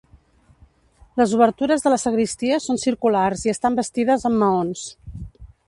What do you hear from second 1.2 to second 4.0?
Les obertures de la sagristia són circulars i estan